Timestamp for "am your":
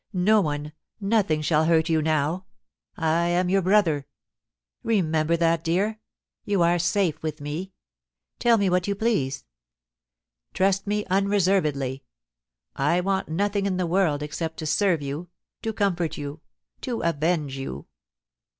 3.07-3.61